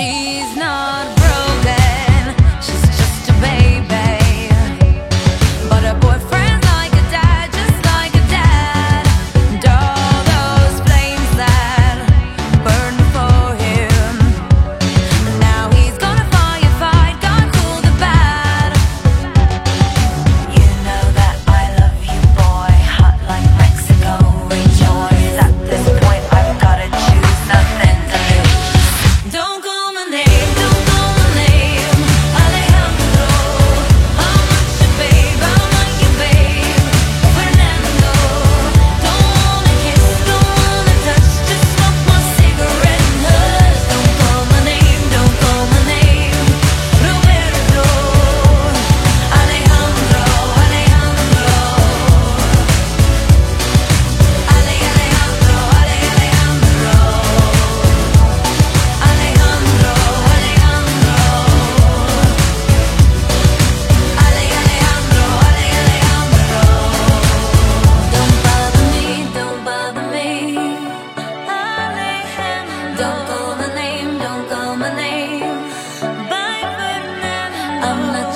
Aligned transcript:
she's 0.00 0.56
not. 0.56 0.79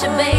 should 0.00 0.16
be. 0.16 0.37